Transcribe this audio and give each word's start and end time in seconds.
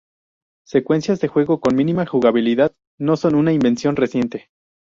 Secuencias 0.65 1.19
de 1.21 1.27
juego 1.27 1.59
con 1.59 1.75
mínima 1.75 2.07
jugabilidad 2.07 2.75
no 2.97 3.17
son 3.17 3.35
una 3.35 3.53
invención 3.53 3.95
reciente. 3.95 4.49